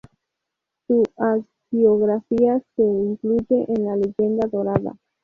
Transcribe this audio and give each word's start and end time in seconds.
Su 0.87 1.03
hagiografía 1.15 2.59
se 2.75 2.81
incluye 2.81 3.65
en 3.67 3.85
la 3.85 3.95
Leyenda 3.97 4.47
dorada. 4.47 4.95